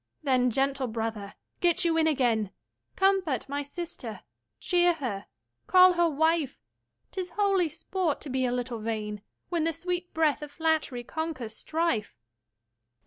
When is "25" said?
2.95-2.95